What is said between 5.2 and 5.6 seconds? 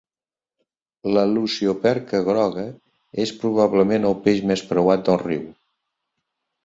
riu.